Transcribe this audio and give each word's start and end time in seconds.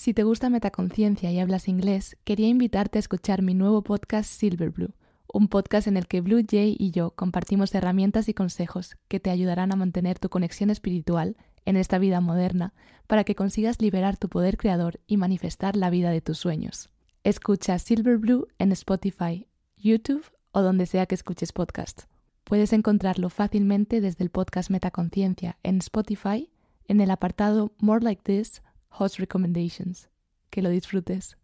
Si 0.00 0.14
te 0.14 0.22
gusta 0.22 0.48
Metaconciencia 0.48 1.30
y 1.30 1.40
hablas 1.40 1.68
inglés, 1.68 2.16
quería 2.24 2.48
invitarte 2.48 2.98
a 2.98 3.00
escuchar 3.00 3.42
mi 3.42 3.52
nuevo 3.52 3.82
podcast 3.82 4.30
Silverblue, 4.30 4.94
un 5.30 5.48
podcast 5.48 5.88
en 5.88 5.98
el 5.98 6.06
que 6.06 6.22
Blue 6.22 6.42
Jay 6.50 6.74
y 6.78 6.90
yo 6.90 7.10
compartimos 7.10 7.74
herramientas 7.74 8.26
y 8.30 8.32
consejos 8.32 8.96
que 9.08 9.20
te 9.20 9.28
ayudarán 9.28 9.72
a 9.72 9.76
mantener 9.76 10.18
tu 10.18 10.30
conexión 10.30 10.70
espiritual 10.70 11.36
en 11.66 11.76
esta 11.76 11.98
vida 11.98 12.22
moderna 12.22 12.72
para 13.08 13.24
que 13.24 13.34
consigas 13.34 13.82
liberar 13.82 14.16
tu 14.16 14.30
poder 14.30 14.56
creador 14.56 15.00
y 15.06 15.18
manifestar 15.18 15.76
la 15.76 15.90
vida 15.90 16.10
de 16.10 16.22
tus 16.22 16.38
sueños. 16.38 16.88
Escucha 17.22 17.78
Silverblue 17.78 18.46
en 18.58 18.72
Spotify, 18.72 19.48
YouTube 19.76 20.24
o 20.52 20.62
donde 20.62 20.86
sea 20.86 21.04
que 21.04 21.14
escuches 21.14 21.52
podcast. 21.52 22.04
Puedes 22.44 22.72
encontrarlo 22.72 23.28
fácilmente 23.28 24.00
desde 24.00 24.24
el 24.24 24.30
podcast 24.30 24.70
Metaconciencia 24.70 25.58
en 25.62 25.76
Spotify 25.76 26.48
en 26.88 27.02
el 27.02 27.10
apartado 27.10 27.74
More 27.80 28.02
Like 28.02 28.22
This 28.22 28.62
Host 28.90 29.18
Recommendations. 29.18 30.08
Que 30.50 30.62
lo 30.62 30.68
disfrutes. 30.68 31.36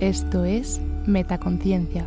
Esto 0.00 0.44
es 0.44 0.78
Metaconciencia, 1.06 2.06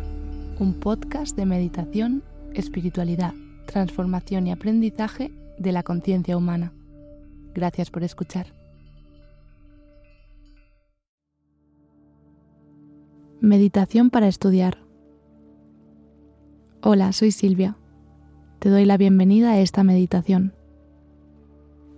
un 0.58 0.74
podcast 0.74 1.36
de 1.36 1.44
meditación, 1.44 2.22
espiritualidad, 2.54 3.34
transformación 3.66 4.46
y 4.46 4.52
aprendizaje 4.52 5.32
de 5.58 5.72
la 5.72 5.82
conciencia 5.82 6.36
humana. 6.36 6.72
Gracias 7.52 7.90
por 7.90 8.04
escuchar. 8.04 8.46
Meditación 13.40 14.10
para 14.10 14.28
estudiar. 14.28 14.78
Hola, 16.82 17.12
soy 17.12 17.30
Silvia. 17.30 17.76
Te 18.58 18.70
doy 18.70 18.86
la 18.86 18.96
bienvenida 18.96 19.50
a 19.50 19.60
esta 19.60 19.84
meditación. 19.84 20.54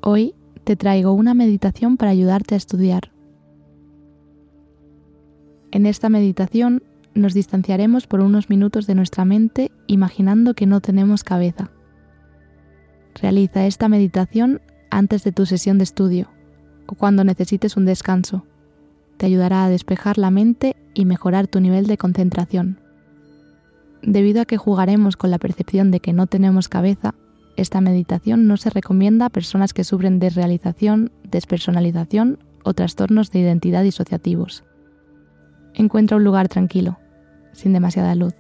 Hoy 0.01 0.35
te 0.65 0.75
traigo 0.75 1.13
una 1.13 1.35
meditación 1.35 1.97
para 1.97 2.11
ayudarte 2.11 2.57
a 2.57 2.59
estudiar. 2.59 3.13
En 5.71 5.87
esta 5.87 6.09
meditación 6.09 6.83
nos 7.15 7.33
distanciaremos 7.33 8.09
por 8.09 8.23
unos 8.23 8.51
minutos 8.51 8.89
de 8.89 8.97
nuestra 8.97 9.25
mente 9.25 9.71
imaginando 9.87 10.55
que 10.55 10.67
no 10.67 10.81
tenemos 10.81 11.23
cabeza. 11.23 11.71
Realiza 13.15 13.67
esta 13.67 13.89
meditación 13.89 14.61
antes 14.91 15.23
de 15.23 15.31
tu 15.31 15.47
sesión 15.47 15.79
de 15.79 15.85
estudio 15.85 16.29
o 16.89 16.97
cuando 16.97 17.23
necesites 17.23 17.77
un 17.77 17.85
descanso. 17.85 18.47
Te 19.17 19.27
ayudará 19.27 19.65
a 19.65 19.71
despejar 19.71 20.19
la 20.19 20.33
mente 20.33 20.75
y 20.93 21.05
mejorar 21.05 21.47
tu 21.47 21.61
nivel 21.61 21.87
de 21.87 21.99
concentración. 21.99 22.82
Debido 24.03 24.43
a 24.43 24.45
que 24.45 24.57
jugaremos 24.57 25.17
con 25.17 25.31
la 25.31 25.39
percepción 25.39 25.91
de 25.91 26.01
que 26.01 26.13
no 26.13 26.27
tenemos 26.27 26.69
cabeza, 26.69 27.15
esta 27.57 27.81
meditación 27.81 28.49
no 28.49 28.57
se 28.57 28.71
recomienda 28.71 29.27
a 29.27 29.31
personas 29.31 29.73
que 29.73 29.85
sufren 29.85 30.19
desrealización, 30.19 31.13
despersonalización 31.23 32.39
o 32.65 32.75
trastornos 32.75 33.31
de 33.31 33.41
identidad 33.41 33.83
disociativos. 33.83 34.65
Encuentra 35.75 36.17
un 36.17 36.25
lugar 36.25 36.49
tranquilo, 36.49 36.99
sin 37.53 37.73
demasiada 37.73 38.15
luz. 38.15 38.35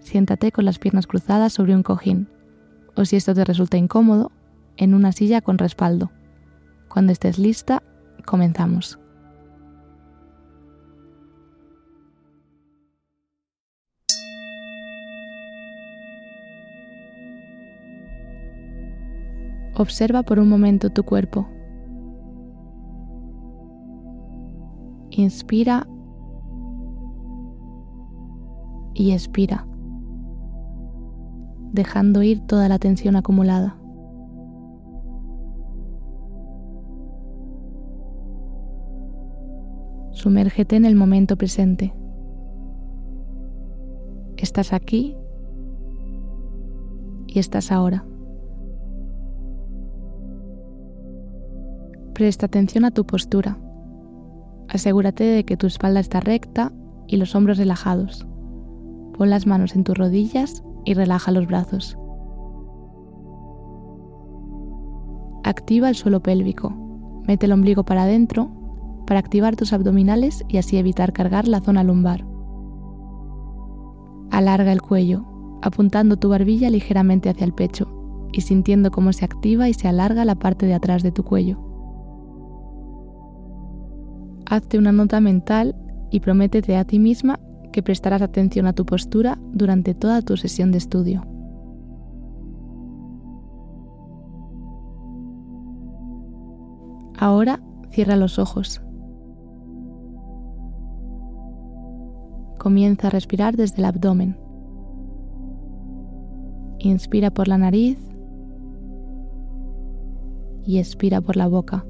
Siéntate 0.00 0.52
con 0.52 0.64
las 0.64 0.78
piernas 0.78 1.06
cruzadas 1.06 1.52
sobre 1.52 1.74
un 1.74 1.82
cojín, 1.82 2.28
o 2.94 3.04
si 3.04 3.16
esto 3.16 3.34
te 3.34 3.44
resulta 3.44 3.78
incómodo, 3.78 4.30
en 4.76 4.94
una 4.94 5.12
silla 5.12 5.40
con 5.40 5.58
respaldo. 5.58 6.10
Cuando 6.88 7.12
estés 7.12 7.38
lista, 7.38 7.82
comenzamos. 8.26 8.98
Observa 19.74 20.22
por 20.22 20.38
un 20.38 20.48
momento 20.48 20.90
tu 20.90 21.02
cuerpo. 21.02 21.48
Inspira 25.10 25.86
y 28.94 29.12
expira, 29.12 29.66
dejando 31.72 32.22
ir 32.22 32.40
toda 32.46 32.68
la 32.68 32.78
tensión 32.78 33.16
acumulada. 33.16 33.78
Sumérgete 40.12 40.76
en 40.76 40.84
el 40.84 40.94
momento 40.94 41.36
presente. 41.36 41.94
Estás 44.36 44.72
aquí 44.72 45.16
y 47.26 47.38
estás 47.38 47.72
ahora. 47.72 48.04
Presta 52.22 52.46
atención 52.46 52.84
a 52.84 52.92
tu 52.92 53.04
postura. 53.04 53.58
Asegúrate 54.68 55.24
de 55.24 55.44
que 55.44 55.56
tu 55.56 55.66
espalda 55.66 55.98
está 55.98 56.20
recta 56.20 56.72
y 57.08 57.16
los 57.16 57.34
hombros 57.34 57.58
relajados. 57.58 58.28
Pon 59.18 59.28
las 59.28 59.44
manos 59.44 59.74
en 59.74 59.82
tus 59.82 59.98
rodillas 59.98 60.62
y 60.84 60.94
relaja 60.94 61.32
los 61.32 61.48
brazos. 61.48 61.98
Activa 65.42 65.88
el 65.88 65.96
suelo 65.96 66.22
pélvico. 66.22 66.72
Mete 67.26 67.46
el 67.46 67.52
ombligo 67.54 67.82
para 67.82 68.04
adentro 68.04 68.52
para 69.04 69.18
activar 69.18 69.56
tus 69.56 69.72
abdominales 69.72 70.44
y 70.46 70.58
así 70.58 70.76
evitar 70.76 71.12
cargar 71.12 71.48
la 71.48 71.60
zona 71.60 71.82
lumbar. 71.82 72.24
Alarga 74.30 74.70
el 74.70 74.80
cuello, 74.80 75.24
apuntando 75.60 76.16
tu 76.18 76.28
barbilla 76.28 76.70
ligeramente 76.70 77.30
hacia 77.30 77.46
el 77.46 77.52
pecho 77.52 78.28
y 78.32 78.42
sintiendo 78.42 78.92
cómo 78.92 79.12
se 79.12 79.24
activa 79.24 79.68
y 79.68 79.74
se 79.74 79.88
alarga 79.88 80.24
la 80.24 80.36
parte 80.36 80.66
de 80.66 80.74
atrás 80.74 81.02
de 81.02 81.10
tu 81.10 81.24
cuello. 81.24 81.71
Hazte 84.46 84.78
una 84.78 84.92
nota 84.92 85.20
mental 85.20 85.74
y 86.10 86.20
prométete 86.20 86.76
a 86.76 86.84
ti 86.84 86.98
misma 86.98 87.40
que 87.72 87.82
prestarás 87.82 88.22
atención 88.22 88.66
a 88.66 88.72
tu 88.72 88.84
postura 88.84 89.38
durante 89.52 89.94
toda 89.94 90.22
tu 90.22 90.36
sesión 90.36 90.72
de 90.72 90.78
estudio. 90.78 91.26
Ahora 97.18 97.60
cierra 97.90 98.16
los 98.16 98.38
ojos. 98.38 98.82
Comienza 102.58 103.08
a 103.08 103.10
respirar 103.10 103.56
desde 103.56 103.78
el 103.78 103.84
abdomen. 103.84 104.36
Inspira 106.78 107.30
por 107.30 107.48
la 107.48 107.58
nariz 107.58 107.98
y 110.64 110.78
expira 110.78 111.20
por 111.20 111.36
la 111.36 111.46
boca. 111.46 111.84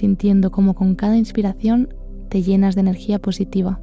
Sintiendo 0.00 0.50
como 0.50 0.72
con 0.72 0.94
cada 0.94 1.18
inspiración 1.18 1.92
te 2.30 2.40
llenas 2.40 2.74
de 2.74 2.80
energía 2.80 3.18
positiva. 3.18 3.82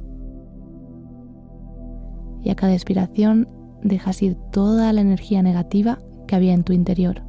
Y 2.42 2.50
a 2.50 2.56
cada 2.56 2.72
expiración 2.72 3.48
dejas 3.84 4.20
ir 4.20 4.34
toda 4.50 4.92
la 4.92 5.00
energía 5.00 5.44
negativa 5.44 6.00
que 6.26 6.34
había 6.34 6.54
en 6.54 6.64
tu 6.64 6.72
interior. 6.72 7.22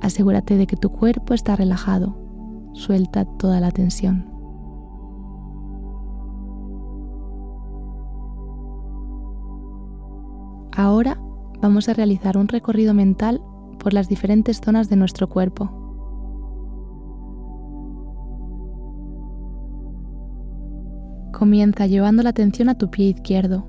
Asegúrate 0.00 0.56
de 0.56 0.66
que 0.66 0.76
tu 0.76 0.90
cuerpo 0.90 1.32
está 1.32 1.54
relajado. 1.54 2.18
Suelta 2.72 3.24
toda 3.24 3.60
la 3.60 3.70
tensión. 3.70 4.28
Ahora 10.72 11.22
vamos 11.62 11.88
a 11.88 11.94
realizar 11.94 12.36
un 12.36 12.48
recorrido 12.48 12.94
mental 12.94 13.40
por 13.80 13.92
las 13.92 14.08
diferentes 14.08 14.60
zonas 14.64 14.88
de 14.88 14.96
nuestro 14.96 15.28
cuerpo. 15.28 15.68
Comienza 21.32 21.86
llevando 21.86 22.22
la 22.22 22.30
atención 22.30 22.68
a 22.68 22.76
tu 22.76 22.90
pie 22.90 23.06
izquierdo. 23.08 23.66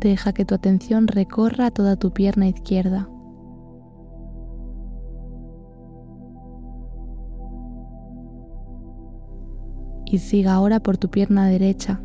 Deja 0.00 0.32
que 0.34 0.44
tu 0.44 0.54
atención 0.54 1.06
recorra 1.06 1.70
toda 1.70 1.96
tu 1.96 2.12
pierna 2.12 2.48
izquierda. 2.48 3.08
Y 10.04 10.18
siga 10.18 10.54
ahora 10.54 10.80
por 10.80 10.98
tu 10.98 11.08
pierna 11.08 11.46
derecha. 11.46 12.03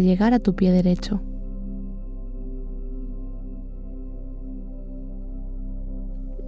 Llegar 0.00 0.34
a 0.34 0.38
tu 0.38 0.54
pie 0.54 0.70
derecho. 0.72 1.20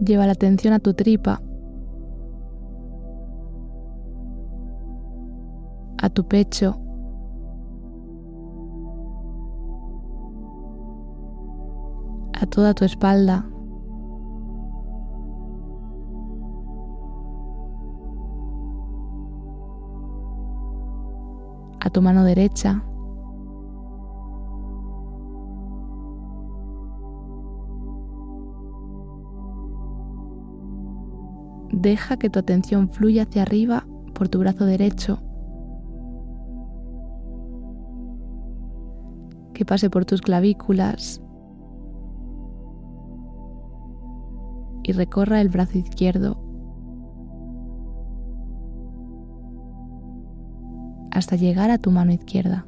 Lleva 0.04 0.26
la 0.26 0.32
atención 0.32 0.74
a 0.74 0.78
tu 0.78 0.92
tripa, 0.92 1.40
a 6.00 6.10
tu 6.10 6.28
pecho, 6.28 6.76
a 12.40 12.46
toda 12.46 12.74
tu 12.74 12.84
espalda. 12.84 13.46
A 21.80 21.90
tu 21.90 22.02
mano 22.02 22.24
derecha. 22.24 22.84
Deja 31.80 32.16
que 32.16 32.28
tu 32.28 32.40
atención 32.40 32.90
fluya 32.90 33.22
hacia 33.22 33.42
arriba 33.42 33.86
por 34.12 34.28
tu 34.28 34.40
brazo 34.40 34.64
derecho, 34.64 35.20
que 39.54 39.64
pase 39.64 39.88
por 39.88 40.04
tus 40.04 40.20
clavículas. 40.20 41.22
Y 44.82 44.90
recorra 44.90 45.40
el 45.40 45.50
brazo 45.50 45.78
izquierdo. 45.78 46.42
Hasta 51.12 51.36
llegar 51.36 51.70
a 51.70 51.78
tu 51.78 51.92
mano 51.92 52.10
izquierda. 52.10 52.66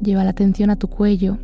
Lleva 0.00 0.24
la 0.24 0.30
atención 0.30 0.70
a 0.70 0.76
tu 0.76 0.88
cuello 0.88 1.36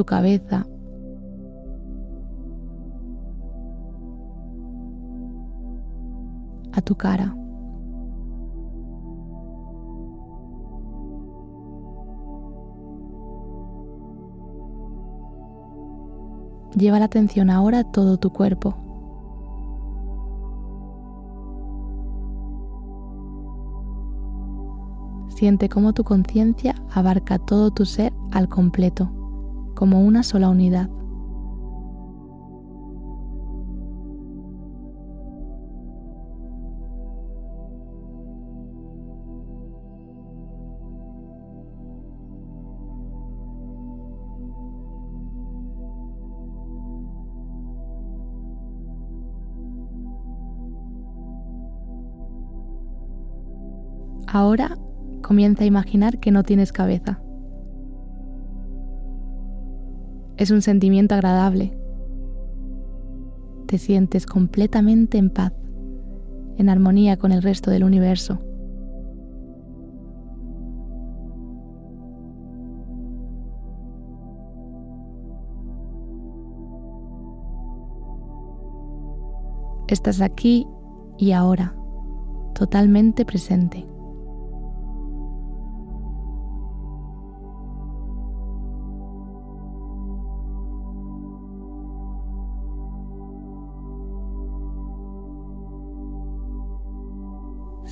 tu 0.00 0.06
cabeza. 0.06 0.66
a 6.72 6.80
tu 6.80 6.94
cara. 6.94 7.34
Lleva 16.76 17.00
la 17.00 17.06
atención 17.06 17.50
ahora 17.50 17.80
a 17.80 17.84
todo 17.84 18.16
tu 18.16 18.30
cuerpo. 18.30 18.76
Siente 25.28 25.68
cómo 25.68 25.92
tu 25.92 26.04
conciencia 26.04 26.74
abarca 26.94 27.38
todo 27.38 27.72
tu 27.72 27.84
ser 27.84 28.12
al 28.30 28.48
completo 28.48 29.19
como 29.80 30.04
una 30.04 30.22
sola 30.22 30.50
unidad. 30.50 30.90
Ahora 54.26 54.76
comienza 55.22 55.64
a 55.64 55.66
imaginar 55.66 56.18
que 56.20 56.30
no 56.30 56.42
tienes 56.42 56.70
cabeza. 56.70 57.22
Es 60.40 60.50
un 60.50 60.62
sentimiento 60.62 61.14
agradable. 61.14 61.78
Te 63.66 63.76
sientes 63.76 64.24
completamente 64.24 65.18
en 65.18 65.28
paz, 65.28 65.52
en 66.56 66.70
armonía 66.70 67.18
con 67.18 67.30
el 67.30 67.42
resto 67.42 67.70
del 67.70 67.84
universo. 67.84 68.38
Estás 79.88 80.22
aquí 80.22 80.66
y 81.18 81.32
ahora, 81.32 81.74
totalmente 82.54 83.26
presente. 83.26 83.86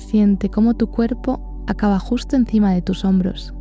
Siente 0.09 0.49
cómo 0.49 0.73
tu 0.73 0.87
cuerpo 0.87 1.63
acaba 1.67 1.99
justo 1.99 2.35
encima 2.35 2.73
de 2.73 2.81
tus 2.81 3.05
hombros. 3.05 3.53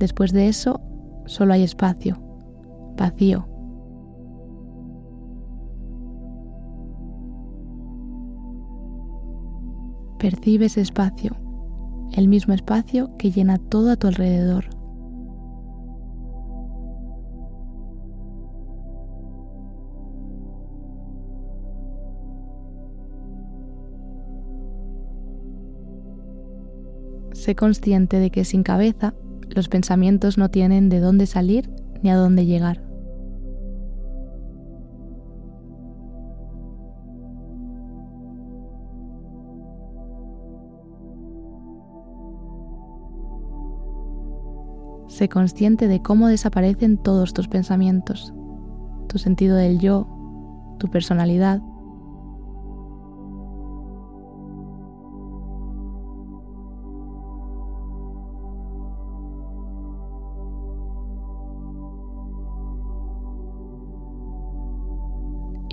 Después 0.00 0.32
de 0.32 0.48
eso, 0.48 0.80
solo 1.26 1.52
hay 1.52 1.62
espacio, 1.62 2.20
vacío. 2.96 3.46
Percibe 10.18 10.66
ese 10.66 10.80
espacio, 10.80 11.36
el 12.14 12.26
mismo 12.26 12.52
espacio 12.52 13.16
que 13.16 13.30
llena 13.30 13.58
todo 13.58 13.92
a 13.92 13.96
tu 13.96 14.08
alrededor. 14.08 14.75
Sé 27.46 27.54
consciente 27.54 28.18
de 28.18 28.32
que 28.32 28.44
sin 28.44 28.64
cabeza 28.64 29.14
los 29.54 29.68
pensamientos 29.68 30.36
no 30.36 30.48
tienen 30.48 30.88
de 30.88 30.98
dónde 30.98 31.26
salir 31.26 31.70
ni 32.02 32.10
a 32.10 32.16
dónde 32.16 32.44
llegar. 32.44 32.82
Sé 45.06 45.28
consciente 45.28 45.86
de 45.86 46.02
cómo 46.02 46.26
desaparecen 46.26 46.98
todos 46.98 47.32
tus 47.32 47.46
pensamientos, 47.46 48.34
tu 49.06 49.18
sentido 49.18 49.54
del 49.54 49.78
yo, 49.78 50.08
tu 50.80 50.88
personalidad, 50.88 51.60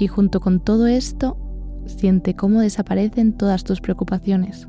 Y 0.03 0.07
junto 0.07 0.41
con 0.41 0.59
todo 0.59 0.85
esto, 0.85 1.37
siente 1.85 2.35
cómo 2.35 2.59
desaparecen 2.59 3.37
todas 3.37 3.63
tus 3.63 3.79
preocupaciones. 3.79 4.67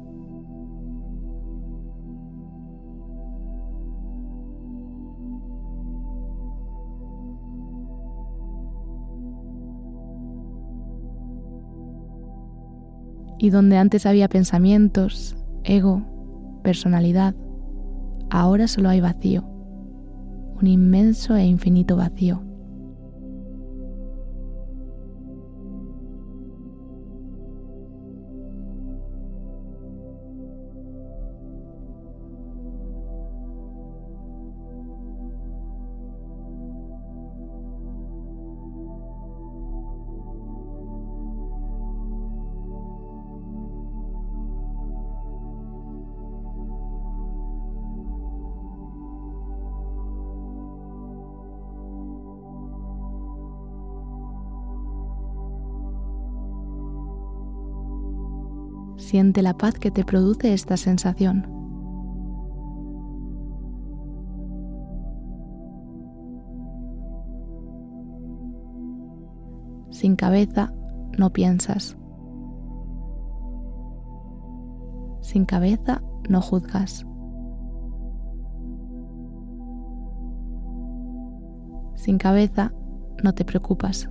Y 13.40 13.50
donde 13.50 13.76
antes 13.76 14.06
había 14.06 14.28
pensamientos, 14.28 15.34
ego, 15.64 16.60
personalidad, 16.62 17.34
ahora 18.30 18.68
solo 18.68 18.88
hay 18.88 19.00
vacío, 19.00 19.42
un 20.60 20.68
inmenso 20.68 21.34
e 21.34 21.44
infinito 21.44 21.96
vacío. 21.96 22.53
Siente 59.04 59.42
la 59.42 59.52
paz 59.52 59.74
que 59.74 59.90
te 59.90 60.02
produce 60.02 60.54
esta 60.54 60.78
sensación. 60.78 61.46
Sin 69.90 70.16
cabeza, 70.16 70.72
no 71.18 71.34
piensas. 71.34 71.98
Sin 75.20 75.44
cabeza 75.44 76.02
no 76.30 76.40
juzgas. 76.40 77.06
Sin 81.94 82.16
cabeza 82.16 82.72
no 83.22 83.34
te 83.34 83.44
preocupas. 83.44 84.08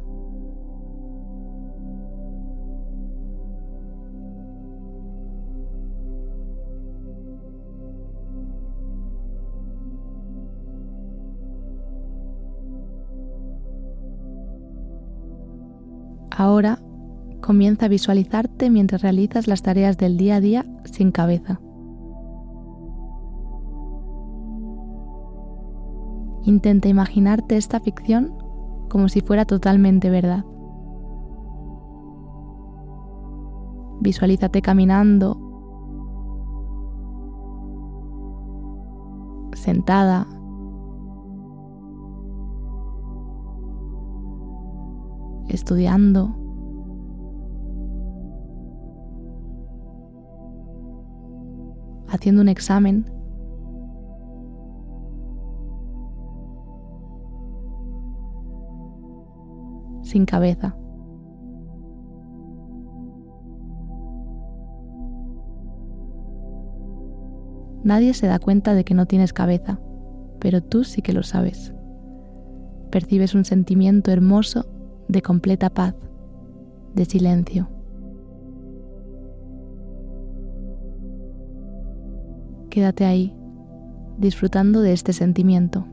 Ahora 16.35 16.79
comienza 17.41 17.85
a 17.85 17.89
visualizarte 17.89 18.71
mientras 18.71 19.03
realizas 19.03 19.47
las 19.47 19.61
tareas 19.61 19.97
del 19.97 20.17
día 20.17 20.37
a 20.37 20.39
día 20.39 20.65
sin 20.85 21.11
cabeza. 21.11 21.59
Intenta 26.43 26.87
imaginarte 26.87 27.55
esta 27.55 27.79
ficción 27.79 28.33
como 28.89 29.09
si 29.09 29.21
fuera 29.21 29.45
totalmente 29.45 30.09
verdad. 30.09 30.43
Visualízate 34.01 34.61
caminando, 34.61 35.37
sentada, 39.53 40.27
estudiando. 45.53 46.43
haciendo 52.13 52.41
un 52.41 52.47
examen. 52.47 53.05
Sin 60.03 60.25
cabeza. 60.25 60.77
Nadie 67.83 68.13
se 68.13 68.27
da 68.27 68.39
cuenta 68.39 68.75
de 68.75 68.85
que 68.85 68.93
no 68.93 69.07
tienes 69.07 69.33
cabeza, 69.33 69.79
pero 70.39 70.61
tú 70.61 70.83
sí 70.83 71.01
que 71.01 71.13
lo 71.13 71.23
sabes. 71.23 71.73
Percibes 72.91 73.33
un 73.33 73.43
sentimiento 73.43 74.11
hermoso 74.11 74.72
de 75.07 75.21
completa 75.21 75.69
paz, 75.69 75.95
de 76.95 77.05
silencio. 77.05 77.69
Quédate 82.69 83.05
ahí, 83.05 83.35
disfrutando 84.17 84.81
de 84.81 84.93
este 84.93 85.13
sentimiento. 85.13 85.85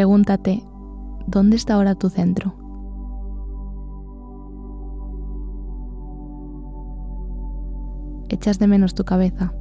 Pregúntate, 0.00 0.64
¿dónde 1.26 1.56
está 1.56 1.74
ahora 1.74 1.94
tu 1.94 2.08
centro? 2.08 2.54
Echas 8.30 8.58
de 8.58 8.66
menos 8.66 8.94
tu 8.94 9.04
cabeza. 9.04 9.52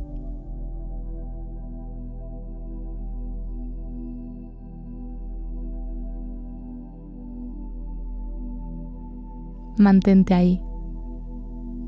Mantente 9.77 10.33
ahí, 10.33 10.63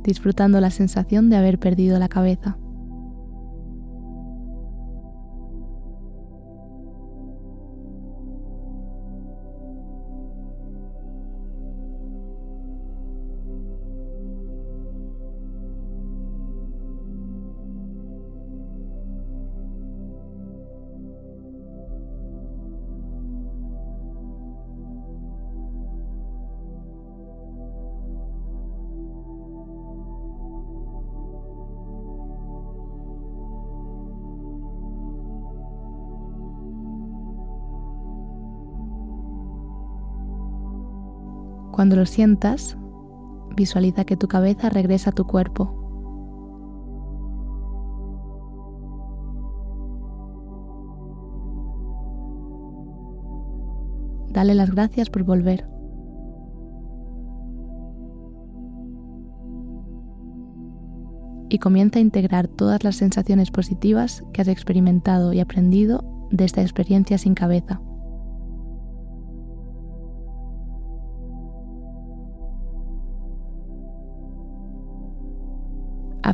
disfrutando 0.04 0.60
la 0.60 0.72
sensación 0.72 1.30
de 1.30 1.38
haber 1.38 1.58
perdido 1.58 1.98
la 2.00 2.10
cabeza. 2.10 2.58
Cuando 41.82 41.96
lo 41.96 42.06
sientas, 42.06 42.78
visualiza 43.56 44.06
que 44.06 44.16
tu 44.16 44.28
cabeza 44.28 44.70
regresa 44.70 45.10
a 45.10 45.14
tu 45.14 45.26
cuerpo. 45.26 45.74
Dale 54.30 54.54
las 54.54 54.70
gracias 54.70 55.10
por 55.10 55.24
volver. 55.24 55.68
Y 61.50 61.58
comienza 61.58 61.98
a 61.98 62.04
integrar 62.04 62.48
todas 62.48 62.84
las 62.84 62.98
sensaciones 62.98 63.50
positivas 63.50 64.24
que 64.34 64.44
has 64.44 64.50
experimentado 64.50 65.34
y 65.34 65.40
aprendido 65.40 66.28
de 66.30 66.46
esta 66.46 66.62
experiencia 66.62 67.18
sin 67.18 67.34
cabeza. 67.34 67.82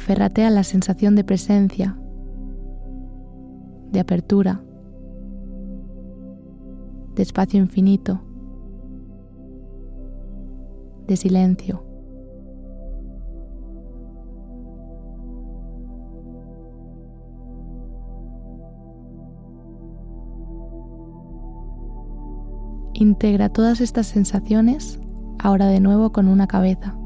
Aférrate 0.07 0.45
a 0.45 0.49
la 0.49 0.63
sensación 0.63 1.17
de 1.17 1.25
presencia, 1.25 1.99
de 3.91 3.99
apertura, 3.99 4.63
de 7.13 7.23
espacio 7.23 7.59
infinito, 7.59 8.21
de 11.07 11.17
silencio. 11.17 11.83
Integra 22.93 23.49
todas 23.49 23.81
estas 23.81 24.07
sensaciones 24.07 25.01
ahora 25.37 25.65
de 25.65 25.81
nuevo 25.81 26.13
con 26.13 26.29
una 26.29 26.47
cabeza. 26.47 26.97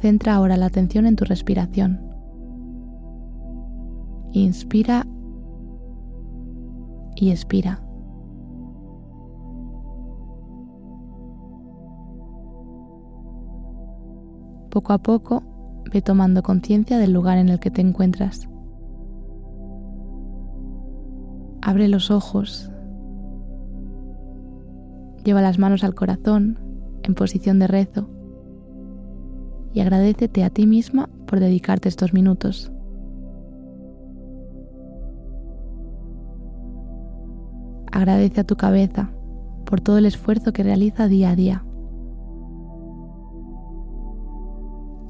Centra 0.00 0.34
ahora 0.34 0.56
la 0.56 0.66
atención 0.66 1.04
en 1.04 1.16
tu 1.16 1.26
respiración. 1.26 2.00
Inspira 4.32 5.06
y 7.16 7.30
expira. 7.30 7.82
Poco 14.70 14.92
a 14.94 14.98
poco 14.98 15.42
ve 15.92 16.00
tomando 16.00 16.42
conciencia 16.42 16.96
del 16.98 17.12
lugar 17.12 17.36
en 17.36 17.50
el 17.50 17.60
que 17.60 17.70
te 17.70 17.82
encuentras. 17.82 18.48
Abre 21.60 21.88
los 21.88 22.10
ojos. 22.10 22.70
Lleva 25.24 25.42
las 25.42 25.58
manos 25.58 25.84
al 25.84 25.94
corazón 25.94 26.58
en 27.02 27.14
posición 27.14 27.58
de 27.58 27.66
rezo 27.66 28.19
y 29.72 29.80
agradecete 29.80 30.44
a 30.44 30.50
ti 30.50 30.66
misma 30.66 31.08
por 31.26 31.40
dedicarte 31.40 31.88
estos 31.88 32.12
minutos. 32.12 32.72
Agradece 37.92 38.40
a 38.40 38.44
tu 38.44 38.56
cabeza 38.56 39.10
por 39.66 39.80
todo 39.80 39.98
el 39.98 40.06
esfuerzo 40.06 40.52
que 40.52 40.62
realiza 40.62 41.06
día 41.06 41.30
a 41.30 41.36
día. 41.36 41.64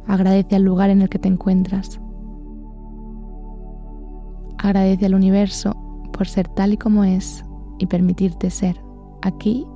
Agradece 0.07 0.57
al 0.57 0.63
lugar 0.63 0.91
en 0.91 1.03
el 1.03 1.09
que 1.09 1.19
te 1.19 1.29
encuentras. 1.29 2.01
Agradece 4.59 5.07
al 5.07 5.15
universo 5.15 5.73
por 6.13 6.27
ser 6.27 6.49
tal 6.49 6.73
y 6.73 6.77
como 6.77 7.05
es 7.05 7.45
y 7.79 7.87
permitirte 7.87 8.51
ser 8.51 8.77
aquí 9.23 9.67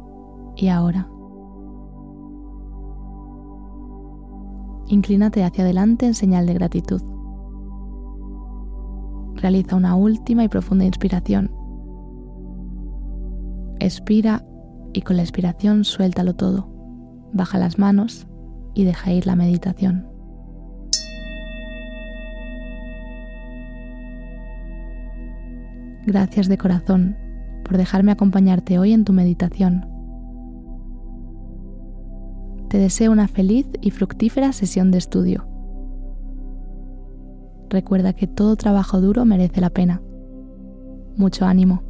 y 0.57 0.69
ahora. 0.69 1.09
Inclínate 4.89 5.45
hacia 5.45 5.65
adelante 5.65 6.07
en 6.07 6.15
señal 6.15 6.47
de 6.47 6.55
gratitud. 6.55 7.03
Realiza 9.37 9.77
una 9.77 9.95
última 9.97 10.45
y 10.45 10.49
profunda 10.49 10.85
inspiración. 10.85 11.51
Expira 13.81 14.45
y 14.93 15.03
con 15.03 15.17
la 15.17 15.23
expiración 15.23 15.85
suéltalo 15.85 16.35
todo. 16.35 16.69
Baja 17.33 17.59
las 17.59 17.79
manos 17.79 18.27
y 18.75 18.85
deja 18.85 19.13
ir 19.13 19.27
la 19.27 19.37
meditación. 19.37 20.07
Gracias 26.07 26.49
de 26.49 26.59
corazón 26.59 27.17
por 27.65 27.79
dejarme 27.79 28.13
acompañarte 28.13 28.79
hoy 28.79 28.93
en 28.93 29.05
tu 29.05 29.13
meditación. 29.13 29.94
Te 32.75 32.81
deseo 32.81 33.13
una 33.13 33.29
feliz 33.29 33.69
y 33.83 33.93
fructífera 33.93 34.53
sesión 34.53 34.91
de 34.91 34.99
estudio. 34.99 35.47
Recuerda 37.71 38.15
que 38.15 38.27
todo 38.27 38.57
trabajo 38.57 39.01
duro 39.01 39.25
merece 39.25 39.61
la 39.61 39.71
pena. 39.71 40.03
Mucho 41.17 41.45
ánimo. 41.45 41.85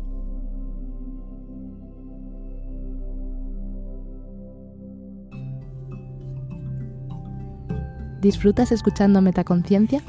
¿Disfrutas 8.20 8.70
escuchando 8.70 9.22
Metaconciencia? 9.22 10.02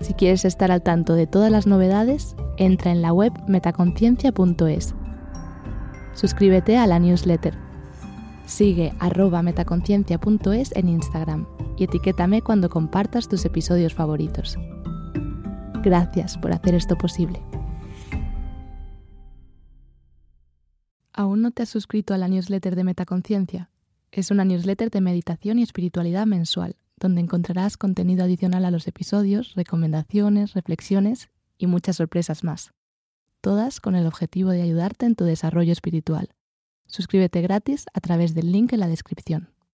Si 0.00 0.12
quieres 0.12 0.44
estar 0.44 0.70
al 0.70 0.82
tanto 0.82 1.14
de 1.14 1.26
todas 1.26 1.50
las 1.50 1.66
novedades, 1.66 2.36
entra 2.58 2.92
en 2.92 3.00
la 3.00 3.14
web 3.14 3.32
metaconciencia.es. 3.46 4.94
Suscríbete 6.12 6.76
a 6.76 6.86
la 6.86 6.98
newsletter. 6.98 7.67
Sigue 8.48 8.94
arroba 8.98 9.42
metaconciencia.es 9.42 10.72
en 10.74 10.88
Instagram 10.88 11.46
y 11.76 11.84
etiquétame 11.84 12.40
cuando 12.40 12.70
compartas 12.70 13.28
tus 13.28 13.44
episodios 13.44 13.92
favoritos. 13.92 14.56
Gracias 15.82 16.38
por 16.38 16.52
hacer 16.52 16.74
esto 16.74 16.96
posible. 16.96 17.42
¿Aún 21.12 21.42
no 21.42 21.50
te 21.50 21.64
has 21.64 21.68
suscrito 21.68 22.14
a 22.14 22.18
la 22.18 22.26
newsletter 22.26 22.74
de 22.74 22.84
Metaconciencia? 22.84 23.70
Es 24.12 24.30
una 24.30 24.46
newsletter 24.46 24.90
de 24.90 25.02
meditación 25.02 25.58
y 25.58 25.62
espiritualidad 25.62 26.24
mensual, 26.24 26.76
donde 26.96 27.20
encontrarás 27.20 27.76
contenido 27.76 28.24
adicional 28.24 28.64
a 28.64 28.70
los 28.70 28.88
episodios, 28.88 29.56
recomendaciones, 29.56 30.54
reflexiones 30.54 31.28
y 31.58 31.66
muchas 31.66 31.96
sorpresas 31.96 32.44
más, 32.44 32.72
todas 33.42 33.80
con 33.80 33.94
el 33.94 34.06
objetivo 34.06 34.50
de 34.50 34.62
ayudarte 34.62 35.04
en 35.04 35.16
tu 35.16 35.24
desarrollo 35.24 35.72
espiritual. 35.72 36.30
Suscríbete 36.88 37.42
gratis 37.42 37.86
a 37.94 38.00
través 38.00 38.34
del 38.34 38.50
link 38.50 38.72
en 38.72 38.80
la 38.80 38.88
descripción. 38.88 39.50